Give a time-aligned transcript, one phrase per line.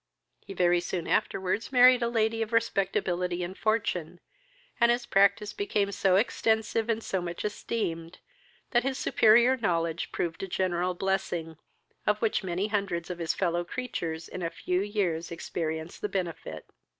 [0.43, 4.19] He very soon afterwards married a lady of respectability and fortune,
[4.79, 8.17] and his practice became so extensive, and so much esteemed,
[8.71, 11.55] that his superior knowledge proved a general blessing,
[12.07, 16.65] of which many hundreds of this fellow creatures in a few years experienced the benefit.